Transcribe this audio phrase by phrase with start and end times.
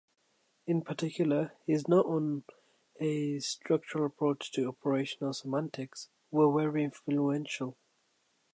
[0.65, 2.43] In particular, his notes on
[2.99, 7.77] "A Structural Approach to Operational Semantics" were very influential.